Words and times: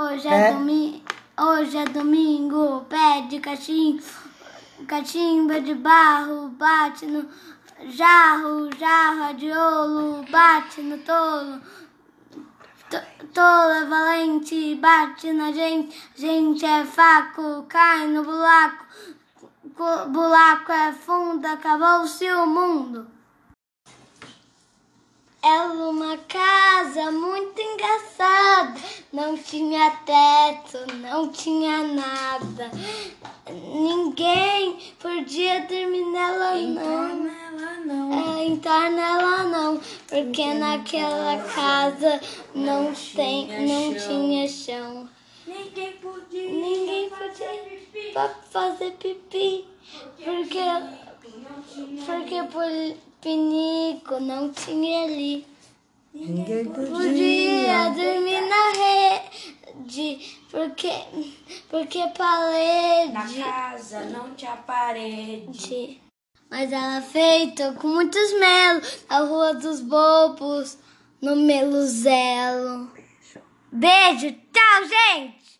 Hoje 0.00 0.28
é, 0.28 0.50
É. 0.50 0.52
domingo, 0.52 1.02
hoje 1.40 1.76
é 1.76 1.84
domingo, 1.86 2.84
pé 2.88 3.22
de 3.28 3.40
cachimbo, 3.40 4.02
cachimba 4.86 5.60
de 5.60 5.74
barro, 5.74 6.50
bate 6.50 7.04
no 7.06 7.28
jarro, 7.90 8.70
jarra 8.78 9.32
de 9.34 9.50
ouro, 9.50 10.24
bate 10.30 10.82
no 10.82 10.98
tolo. 10.98 11.60
To- 12.90 13.26
Tolo 13.34 13.72
é 13.72 13.84
valente, 13.86 14.76
bate 14.76 15.32
na 15.32 15.50
gente, 15.52 16.00
gente 16.16 16.64
é 16.64 16.84
faco, 16.84 17.64
cai 17.68 18.06
no 18.06 18.22
buraco, 18.22 18.84
co- 19.74 20.04
buraco 20.10 20.70
é 20.72 20.92
fundo, 20.92 21.44
acabou-se 21.44 22.24
o 22.30 22.46
mundo. 22.46 23.06
Era 25.42 25.64
uma 25.72 26.16
casa 26.18 27.10
muito 27.12 27.60
não 29.18 29.36
tinha 29.36 29.90
teto, 30.06 30.78
não 30.98 31.28
tinha 31.28 31.82
nada. 31.82 32.70
Ninguém 33.50 34.76
podia 35.00 35.60
dormir 35.62 36.04
nela, 36.12 36.54
não. 36.54 37.14
Nela 37.24 37.72
não. 37.84 38.38
É, 38.38 38.46
entrar 38.46 38.90
nela 38.92 39.42
não, 39.44 39.80
porque 40.08 40.54
naquela 40.54 41.36
casa 41.38 42.20
não 42.54 42.92
tem, 42.94 43.48
não 43.66 43.98
chão. 43.98 44.08
tinha 44.08 44.48
chão. 44.48 45.08
Ninguém 45.46 45.92
podia. 45.94 46.48
Ninguém 46.50 47.10
podia 47.10 48.12
pa- 48.14 48.34
fazer 48.50 48.92
pipi, 48.92 49.64
porque 50.24 50.60
porque 52.06 52.42
por 52.52 52.96
pinico 53.20 54.20
não 54.20 54.50
tinha 54.52 55.02
ali. 55.04 55.44
Ninguém 56.14 56.64
Podia 56.64 56.90
podia. 56.90 57.90
dormir 57.90 58.40
porque 60.50 60.90
porque 61.68 61.98
Na 62.00 62.08
parede. 62.10 63.42
casa 63.42 64.04
não 64.06 64.34
tinha 64.34 64.56
parede. 64.56 66.00
Mas 66.50 66.72
ela 66.72 66.96
é 66.98 67.02
feita 67.02 67.72
com 67.74 67.88
muitos 67.88 68.32
melos 68.40 69.04
na 69.08 69.18
Rua 69.20 69.54
dos 69.54 69.80
Bobos, 69.80 70.78
no 71.20 71.36
Meluzelo. 71.36 72.90
Beijo, 73.70 74.30
tchau, 74.32 74.84
gente! 74.88 75.57